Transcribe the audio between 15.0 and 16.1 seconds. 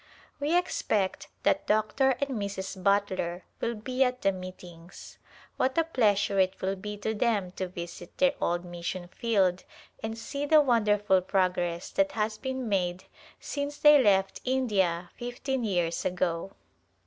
fifteen years